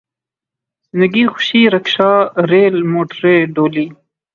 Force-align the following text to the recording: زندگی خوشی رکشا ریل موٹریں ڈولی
زندگی 0.89 1.23
خوشی 1.33 1.61
رکشا 1.73 2.11
ریل 2.49 2.75
موٹریں 2.91 3.41
ڈولی 3.55 3.85